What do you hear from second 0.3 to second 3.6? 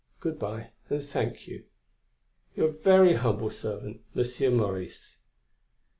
bye and thank you.... Your very humble